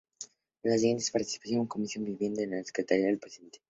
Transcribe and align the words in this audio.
En 0.63 0.71
las 0.71 0.81
siguientes 0.81 1.11
participó 1.11 1.47
en 1.51 1.59
las 1.59 1.67
comisiones 1.67 2.07
de 2.07 2.11
Vivienda 2.15 2.43
como 2.43 2.63
secretario 2.63 3.11
y 3.11 3.17
presidente. 3.17 3.59